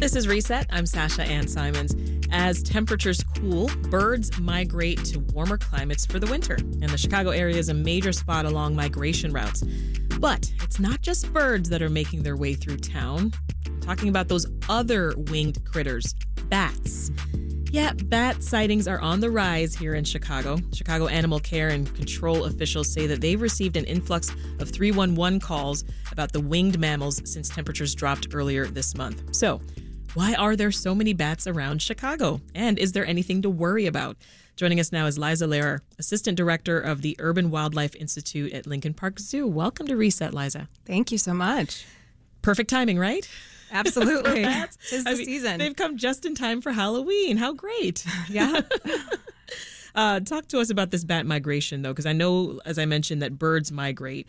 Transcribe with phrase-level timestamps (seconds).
[0.00, 0.66] This is Reset.
[0.70, 1.94] I'm Sasha Ann Simons.
[2.30, 7.58] As temperatures cool, birds migrate to warmer climates for the winter, and the Chicago area
[7.58, 9.62] is a major spot along migration routes.
[10.18, 13.34] But it's not just birds that are making their way through town.
[13.66, 16.14] I'm talking about those other winged critters,
[16.44, 17.10] bats.
[17.70, 20.56] Yeah, bat sightings are on the rise here in Chicago.
[20.72, 25.84] Chicago Animal Care and Control officials say that they've received an influx of 311 calls
[26.10, 29.36] about the winged mammals since temperatures dropped earlier this month.
[29.36, 29.60] So,
[30.14, 32.40] why are there so many bats around Chicago?
[32.54, 34.16] And is there anything to worry about?
[34.56, 38.92] Joining us now is Liza Lehrer, Assistant Director of the Urban Wildlife Institute at Lincoln
[38.92, 39.46] Park Zoo.
[39.46, 40.68] Welcome to Reset, Liza.
[40.84, 41.86] Thank you so much.
[42.42, 43.28] Perfect timing, right?
[43.70, 44.42] Absolutely.
[44.42, 44.76] Bats.
[44.90, 45.58] Tis the I mean, season.
[45.58, 47.36] They've come just in time for Halloween.
[47.36, 48.04] How great.
[48.28, 48.62] Yeah.
[49.92, 53.22] Uh, talk to us about this bat migration, though, because I know, as I mentioned,
[53.22, 54.28] that birds migrate.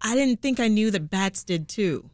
[0.00, 2.08] I didn't think I knew that bats did too.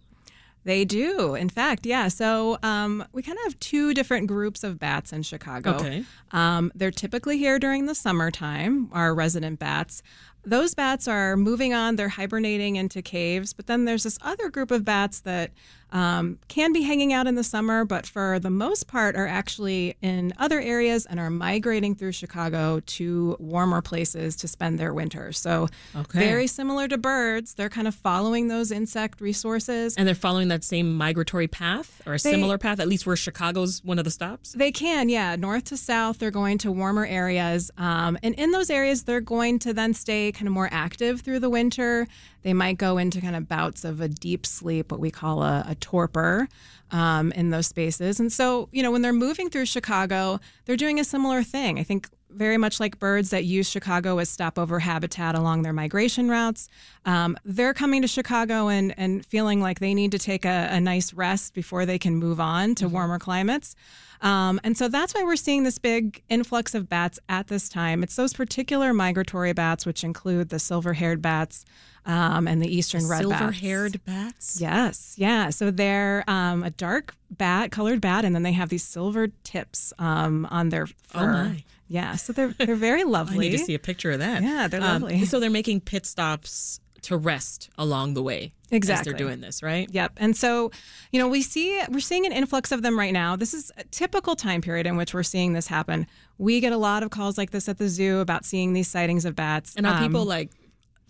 [0.67, 1.37] They do.
[1.37, 2.09] In fact, yeah.
[2.09, 5.77] So um, we kind of have two different groups of bats in Chicago.
[5.77, 6.05] Okay.
[6.33, 10.03] Um, they're typically here during the summertime, our resident bats.
[10.47, 14.71] Those bats are moving on, they're hibernating into caves, but then there's this other group
[14.71, 15.51] of bats that
[15.93, 19.97] um, can be hanging out in the summer, but for the most part are actually
[20.03, 25.31] in other areas and are migrating through Chicago to warmer places to spend their winter.
[25.33, 26.19] So, Okay.
[26.19, 29.95] very similar to birds, they're kind of following those insect resources.
[29.97, 33.17] And they're following that same migratory path or a They- similar path, at least where
[33.17, 34.53] Chicago's one of the stops.
[34.53, 35.37] They can, yeah.
[35.37, 37.71] North to south, they're going to warmer areas.
[37.79, 41.41] Um, and in those areas, they're going to then stay kind of more active through
[41.41, 42.07] the winter.
[42.43, 45.65] They might go into kind of bouts of a deep sleep, what we call a,
[45.69, 46.49] a torpor.
[46.93, 48.21] Um, in those spaces.
[48.21, 51.81] And so, you know, when they're moving through Chicago, they're doing a similar thing.
[51.81, 56.29] I think very much like birds that use Chicago as stopover habitat along their migration
[56.29, 56.69] routes.
[57.05, 60.81] Um, they're coming to Chicago and, and feeling like they need to take a, a
[60.81, 63.75] nice rest before they can move on to warmer climates.
[64.21, 68.03] Um, and so that's why we're seeing this big influx of bats at this time.
[68.03, 71.65] It's those particular migratory bats, which include the silver haired bats
[72.07, 73.39] um, and the eastern red bats.
[73.39, 74.61] Silver haired bats.
[74.61, 75.51] Yes, yeah.
[75.51, 79.93] So they're um, a dark bat, colored bat, and then they have these silver tips
[79.99, 80.95] um, on their fur.
[81.21, 81.65] Oh, my.
[81.89, 83.37] Yeah, so they're they're very lovely.
[83.47, 84.43] I need to see a picture of that.
[84.43, 85.25] Yeah, they're Um, lovely.
[85.27, 88.53] so they're making pit stops to rest along the way.
[88.73, 88.99] Exactly.
[89.01, 89.89] As they're doing this, right?
[89.93, 90.15] Yep.
[90.17, 90.73] And so,
[91.13, 93.37] you know, we see we're seeing an influx of them right now.
[93.37, 96.09] This is a typical time period in which we're seeing this happen.
[96.39, 99.25] We get a lot of calls like this at the zoo about seeing these sightings
[99.25, 99.77] of bats.
[99.77, 100.51] And are Um, people like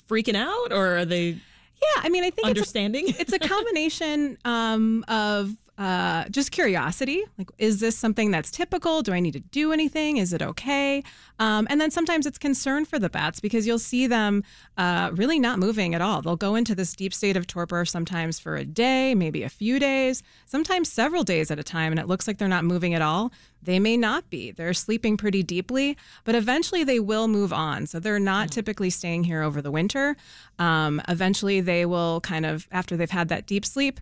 [0.08, 3.04] freaking out or are they Yeah, I mean, I think it's a, understanding?
[3.08, 7.22] it's a combination um, of uh, just curiosity.
[7.36, 9.02] Like, is this something that's typical?
[9.02, 10.16] Do I need to do anything?
[10.16, 11.02] Is it okay?
[11.38, 14.42] Um, and then sometimes it's concern for the bats because you'll see them
[14.78, 16.22] uh, really not moving at all.
[16.22, 19.78] They'll go into this deep state of torpor sometimes for a day, maybe a few
[19.78, 23.02] days, sometimes several days at a time, and it looks like they're not moving at
[23.02, 23.30] all.
[23.62, 24.52] They may not be.
[24.52, 27.86] They're sleeping pretty deeply, but eventually they will move on.
[27.86, 30.16] So they're not typically staying here over the winter.
[30.58, 34.00] Um, eventually they will kind of, after they've had that deep sleep,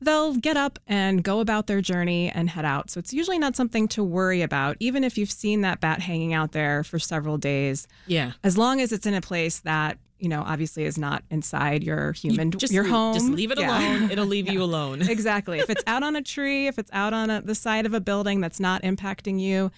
[0.00, 2.90] they'll get up and go about their journey and head out.
[2.90, 6.34] So it's usually not something to worry about, even if you've seen that bat hanging
[6.34, 8.32] out there for several days, yeah.
[8.44, 12.12] as long as it's in a place that, you know, obviously is not inside your
[12.12, 13.14] human, Just your leave- home.
[13.14, 13.70] Just leave it Yeah.
[13.98, 14.10] alone.
[14.12, 15.02] It'll leave you alone.
[15.08, 15.58] exactly.
[15.60, 18.00] If it's out on a tree, if it's out on a, the side of a
[18.00, 19.70] building that's not impacting you,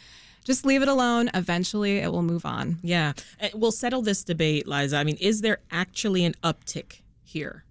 [0.44, 1.30] just leave it alone.
[1.34, 2.78] Eventually it will move on.
[2.82, 3.12] Yeah.
[3.40, 4.96] Uh, We'll settle this debate, Liza.
[4.96, 7.64] I mean, is there actually an uptick here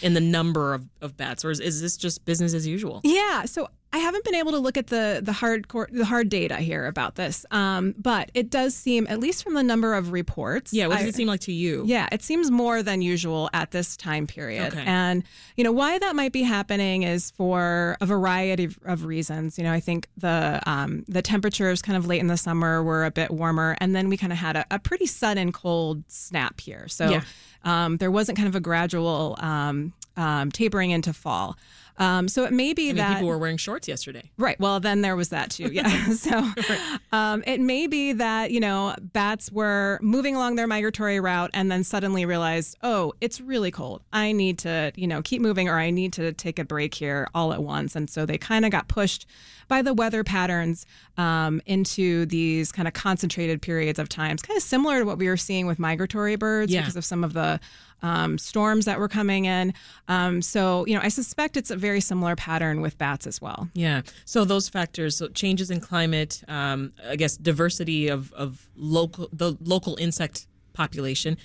[0.00, 3.00] in the number of, of bats, or is, is this just business as usual?
[3.04, 6.28] Yeah, so I haven't been able to look at the the hard core, the hard
[6.30, 10.12] data here about this, um, but it does seem, at least from the number of
[10.12, 10.86] reports, Yeah.
[10.86, 11.84] What does I- it seem like to you?
[11.86, 14.72] Yeah, it seems more than usual at this time period.
[14.72, 14.82] Okay.
[14.86, 15.24] And,
[15.56, 19.58] you know, why that might be happening is for a variety of, of reasons.
[19.58, 23.04] You know, I think the um, the temperatures kind of late in the summer were
[23.04, 26.60] a bit warmer, and then we kind of had a, a pretty sudden cold snap
[26.60, 26.88] here.
[26.88, 27.22] So Yeah.
[27.64, 31.56] um, there wasn't kind of a gradual um, um, tapering into fall.
[31.98, 34.30] Um, so it may be I mean, that people were wearing shorts yesterday.
[34.38, 34.58] Right.
[34.58, 35.70] Well, then there was that too.
[35.72, 36.12] Yeah.
[36.12, 36.50] so
[37.12, 41.70] um, it may be that, you know, bats were moving along their migratory route and
[41.70, 44.02] then suddenly realized, oh, it's really cold.
[44.12, 47.28] I need to, you know, keep moving or I need to take a break here
[47.34, 47.94] all at once.
[47.94, 49.26] And so they kind of got pushed
[49.68, 50.86] by the weather patterns
[51.16, 55.28] um, into these kind of concentrated periods of times, kind of similar to what we
[55.28, 56.80] were seeing with migratory birds Yeah.
[56.80, 57.60] because of some of the
[58.02, 59.72] um, storms that were coming in.
[60.08, 63.68] Um, so, you know, I suspect it's a very similar pattern with bats as well.
[63.74, 64.02] Yeah.
[64.24, 69.56] So those factors, so changes in climate, um, I guess diversity of, of local the
[69.62, 71.36] local insect population,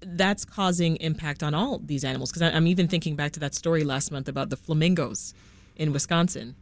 [0.00, 2.30] that's causing impact on all these animals.
[2.30, 5.34] Because I'm even thinking back to that story last month about the flamingos
[5.74, 6.54] in Wisconsin.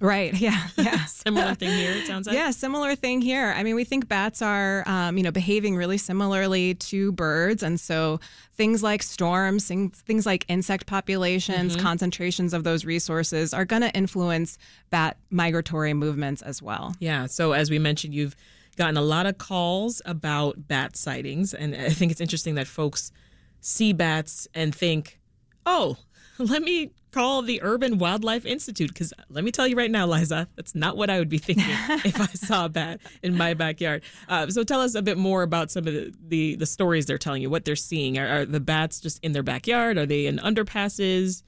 [0.00, 0.34] Right.
[0.34, 0.68] Yeah.
[0.76, 1.04] Yeah.
[1.06, 2.36] Similar thing here, it sounds like.
[2.36, 3.52] Yeah, similar thing here.
[3.56, 7.80] I mean, we think bats are, um, you know, behaving really similarly to birds, and
[7.80, 8.20] so
[8.54, 11.82] things like storms, things, things like insect populations, Mm-hmm.
[11.82, 14.58] concentrations of those resources are going to influence
[14.90, 16.94] bat migratory movements as well.
[17.00, 17.26] Yeah.
[17.26, 18.36] So as we mentioned, you've
[18.76, 23.10] gotten a lot of calls about bat sightings, and I think it's interesting that folks
[23.60, 25.18] see bats and think,
[25.64, 25.96] "Oh,
[26.38, 30.48] let me call the Urban Wildlife Institute." Because let me tell you right now, Liza,
[30.56, 31.64] that's not what I would be thinking
[32.04, 34.02] if I saw a bat in my backyard.
[34.28, 37.18] Uh, so tell us a bit more about some of the, the, the stories they're
[37.18, 38.18] telling you, what they're seeing.
[38.18, 39.98] Are, are the bats just in their backyard?
[39.98, 41.42] Are they in underpasses?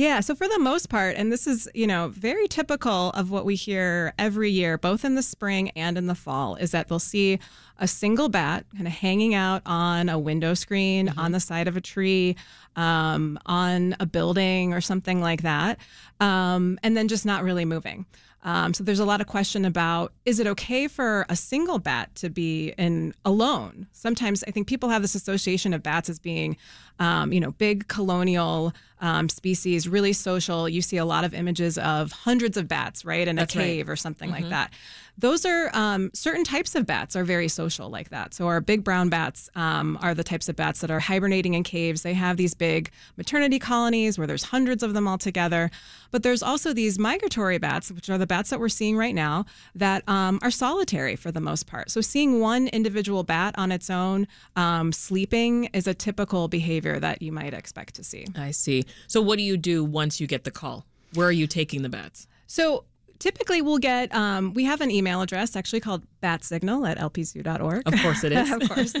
[0.00, 3.44] Yeah, so for the most part, and this is, you know, very typical of what
[3.44, 6.98] we hear every year, both in the spring and in the fall, is that they'll
[6.98, 7.38] see
[7.78, 11.76] a single bat kind of hanging out on a window screen, on the side of
[11.76, 12.34] a tree,
[12.76, 15.78] um, on a building or something like that,
[16.18, 18.06] um, and then just not really moving.
[18.42, 22.14] Um, so there's a lot of question about is it okay for a single bat
[22.14, 23.86] to be in alone?
[23.92, 26.56] Sometimes I think people have this association of bats as being,
[26.98, 30.68] um, you know, big colonial um, species, really social.
[30.68, 33.64] You see a lot of images of hundreds of bats, right, in a That's right.
[33.64, 34.72] cave or something like that.
[35.18, 38.32] Those are um, certain types of bats are very social like that.
[38.32, 41.62] So our big brown bats um, are the types of bats that are hibernating in
[41.62, 42.02] caves.
[42.02, 45.70] They have these big maternity colonies where there's hundreds of them all together.
[46.10, 49.44] But there's also these migratory bats, which are the bats that we're seeing right now,
[49.74, 51.90] that um, are solitary for the most part.
[51.90, 54.26] So seeing one individual bat on its own
[54.56, 58.26] um, sleeping is a typical behavior that you might expect to see.
[58.36, 58.84] I see.
[59.06, 60.86] So what do you do once you get the call?
[61.14, 62.26] Where are you taking the bats?
[62.46, 62.84] So
[63.20, 67.94] typically we'll get um, we have an email address actually called batsignal at lpzoo.org Of
[68.00, 68.50] course it is.
[68.50, 68.92] of course.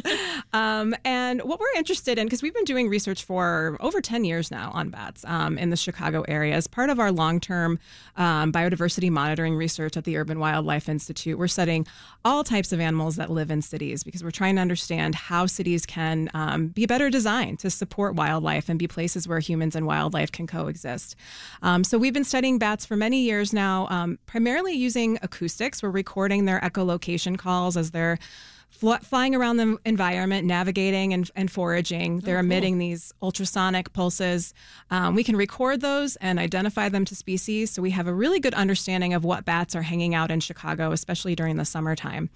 [0.52, 4.50] Um, and what we're interested in because we've been doing research for over 10 years
[4.50, 7.78] now on bats um, in the chicago area as part of our long-term
[8.16, 11.38] um, biodiversity monitoring research at the urban wildlife institute.
[11.38, 11.86] We're studying
[12.24, 15.86] all types of animals that live in cities because we're trying to understand how cities
[15.86, 20.30] can um, be better designed to support wildlife and be places where humans and wildlife
[20.30, 21.16] can coexist.
[21.62, 25.90] Um, so we've been studying bats for many years now um, primarily using acoustics we're
[25.90, 28.18] recording their echolocation calls as they're
[28.68, 32.20] fl- flying around the environment, navigating and, and foraging.
[32.20, 34.54] They're emitting these ultrasonic pulses.
[34.90, 37.70] Um, we can record those and identify them to species.
[37.70, 40.92] So we have a really good understanding of what bats are hanging out in Chicago,
[40.92, 42.30] especially during the summertime.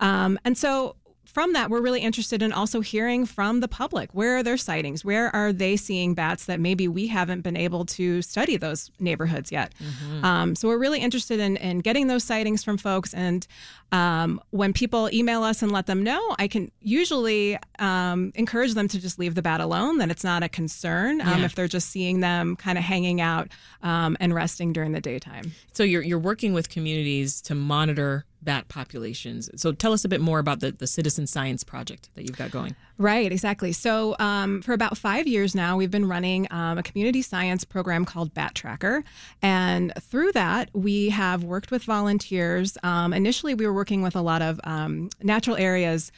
[0.00, 0.96] Um, and so
[1.36, 4.08] from that, we're really interested in also hearing from the public.
[4.14, 5.04] Where are their sightings?
[5.04, 9.52] Where are they seeing bats that maybe we haven't been able to study those neighborhoods
[9.52, 9.74] yet?
[10.22, 13.12] Um, so we're really interested in, in getting those sightings from folks.
[13.12, 13.46] And
[13.92, 18.88] um, when people email us and let them know, I can usually um, encourage them
[18.88, 21.44] to just leave the bat alone, that it's not a concern um, Yeah.
[21.44, 23.48] if they're just seeing them kind of hanging out
[23.82, 25.52] um, and resting during the daytime.
[25.74, 29.50] So you're you're working with communities to monitor bat populations.
[29.56, 32.50] So tell us a bit more about the, the citizen science project that you've got
[32.50, 32.74] going.
[32.96, 33.72] Right, exactly.
[33.72, 38.06] So, um, for about five years now, we've been running um, a community science program
[38.06, 39.04] called Bat Tracker.
[39.42, 42.78] And through that, we have worked with volunteers.
[42.82, 46.10] Um, initially, we were working with a lot of um, natural areas.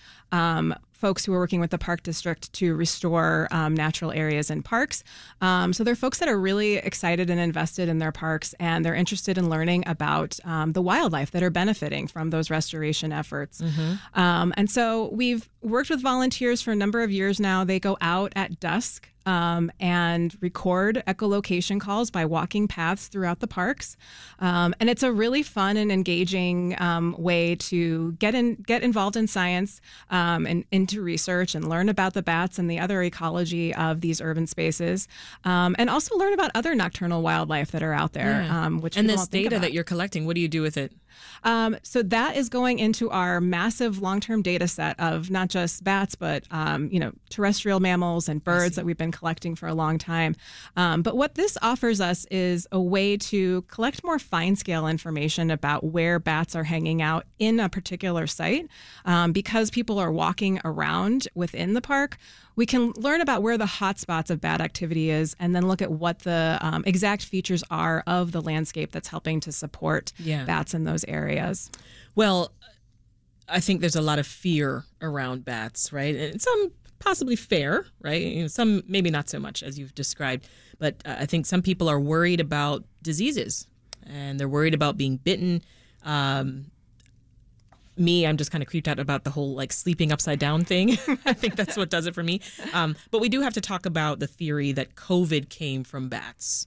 [0.99, 5.05] Folks who are working with the park district to restore um, natural areas in parks.
[5.41, 8.97] Um, so they're folks that are really excited and invested in their parks, and they're
[8.97, 13.61] interested in learning about um, the wildlife that are benefiting from those restoration efforts.
[14.15, 17.65] Um, and so we've worked with volunteers for a number of years now.
[17.65, 19.09] They go out at dusk.
[19.27, 23.95] Um, and record echolocation calls by walking paths throughout the parks,
[24.39, 29.19] um, and it's a really fun and engaging um, way to get in, get involved
[29.19, 33.75] in science um, and into research and learn about the bats and the other ecology
[33.75, 35.07] of these urban spaces,
[35.45, 38.45] um, and also learn about other nocturnal wildlife that are out there.
[38.45, 38.65] Yeah.
[38.65, 40.95] Um, which and this data that you're collecting, what do you do with it?
[41.45, 46.15] Um, so that is going into our massive long-term data set of not just bats,
[46.15, 49.99] but um, you know terrestrial mammals and birds that we've been collecting for a long
[49.99, 50.35] time.
[50.77, 55.85] Um, but what this offers us is a way to collect more fine-scale information about
[55.85, 58.69] where bats are hanging out in a particular site,
[59.05, 62.17] um, because people are walking around within the park.
[62.59, 65.93] We can learn about where the hotspots of bad activity is, and then look at
[65.93, 70.45] what the um, exact features are of the landscape that's helping to support Yeah.
[70.45, 71.71] bats in those areas.
[72.17, 72.51] Well,
[73.49, 76.17] I think there's a lot of fear around bats, right?
[76.17, 78.21] And some possibly fair, right?
[78.23, 80.49] You know, some maybe not so much as you've described,
[80.81, 83.69] but uh, I think some people are worried about diseases
[84.05, 85.63] and they're worried about being bitten.
[86.03, 86.73] Um,
[87.99, 90.91] me, I'm just kind of creeped out about the whole like sleeping upside down thing.
[91.27, 92.41] I think that's what does it for me.
[92.73, 96.67] Um, but we do have to talk about the theory that COVID came from bats.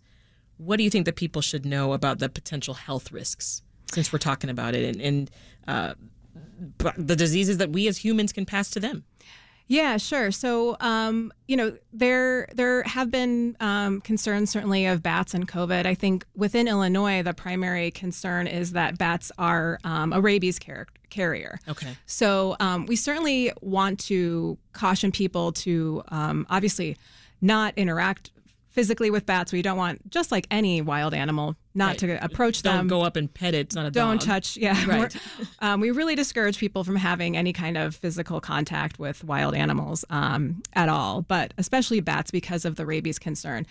[0.57, 4.19] what do you think that people should know about the potential health risks since we're
[4.19, 5.31] talking about it and, and
[5.67, 5.93] uh,
[6.97, 9.03] the diseases that we as humans can pass to them?
[9.71, 10.31] Yeah, sure.
[10.31, 15.85] So, um, you know, there there have been um, concerns certainly of bats and COVID.
[15.85, 20.87] I think within Illinois, the primary concern is that bats are um, a rabies car-
[21.09, 21.57] carrier.
[21.69, 21.95] Okay.
[22.05, 26.97] So um, we certainly want to caution people to um, obviously
[27.39, 28.31] not interact
[28.71, 29.53] physically with bats.
[29.53, 31.99] We don't want just like any wild animal not Right.
[31.99, 32.75] to approach them.
[32.75, 33.59] Don't go up and pet it.
[33.61, 34.25] It's not a don't dog.
[34.27, 35.15] touch yeah Right.
[35.59, 40.03] Um, we really discourage people from having any kind of physical contact with wild animals
[40.09, 43.65] um, at all but especially bats because of the rabies concern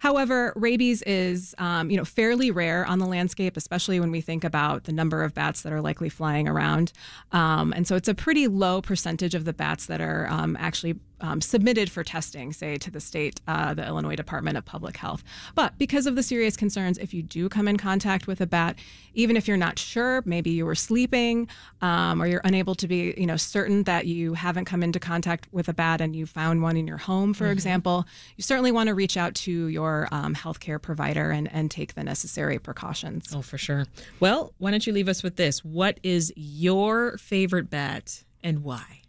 [0.00, 4.44] however rabies is um, you know fairly rare on the landscape especially when we think
[4.44, 6.92] about the number of bats that are likely flying around
[7.32, 10.96] um, and so it's a pretty low percentage of the bats that are um, actually
[11.22, 15.24] um, submitted for testing, say to the state, uh, the Illinois Department of Public Health.
[15.54, 18.78] But because of the serious concerns, if you do come in contact with a bat,
[19.12, 21.46] even if you're not sure, maybe you were sleeping,
[21.82, 25.46] um, or you're unable to be, you know, certain that you haven't come into contact
[25.52, 28.86] with a bat and you found one in your home, for example, you certainly want
[28.88, 33.34] to reach out to your um, healthcare provider and, and take the necessary precautions.
[33.34, 33.84] Oh, for sure.
[34.18, 35.62] Well, why don't you leave us with this?
[35.62, 39.02] What is your favorite bat and why?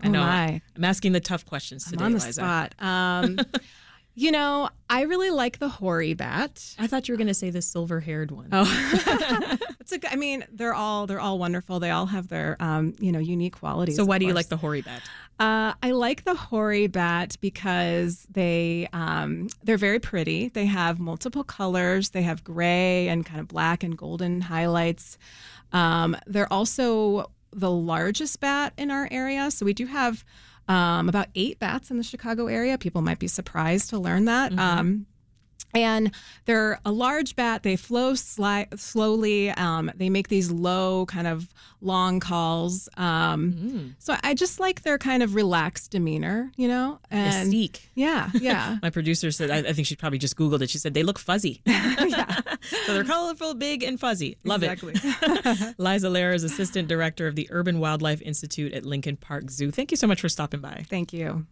[0.00, 0.62] I Oh, know my.
[0.74, 2.32] I'm asking the tough questions today, I'm on the Liza.
[2.32, 2.74] spot.
[2.82, 3.38] Um,
[4.14, 6.74] you know, I really like the hoary bat.
[6.78, 8.48] I thought you were going to say the silver-haired one.
[8.52, 8.66] Oh,
[9.80, 10.12] it's a.
[10.12, 11.80] I mean, they're all they're all wonderful.
[11.80, 13.96] They all have their um, you know unique qualities.
[13.96, 15.02] so why do you like the hoary bat?
[15.40, 20.48] Uh, I like the hoary bat because they um, they're very pretty.
[20.48, 22.10] They have multiple colors.
[22.10, 25.16] They have gray and kind of black and golden highlights.
[25.72, 29.50] Um, they're also the largest bat in our area.
[29.50, 30.24] So we do have
[30.72, 32.78] um, about eight bats in the Chicago area.
[32.78, 34.56] People might be surprised to learn that.
[34.58, 35.06] Um,
[35.74, 36.10] and
[36.44, 37.62] they're a large bat.
[37.62, 39.50] They flow sli- slowly.
[39.50, 41.48] Um, they make these low, kind of
[41.80, 42.88] long calls.
[42.96, 46.98] Um, So I just like their kind of relaxed demeanor, you know.
[47.10, 47.80] And Mystique.
[47.94, 48.76] yeah, yeah.
[48.82, 50.70] My producer said, I, I think she probably just Googled it.
[50.70, 51.60] She said, they look fuzzy.
[51.66, 54.36] so they're colorful, big, and fuzzy.
[54.44, 54.92] Love Exactly.
[54.94, 55.74] it.
[55.78, 59.70] Liza Lehrer is Assistant Director of the Urban Wildlife Institute at Lincoln Park Zoo.
[59.70, 60.84] Thank you so much for stopping by.
[60.88, 61.46] Thank you.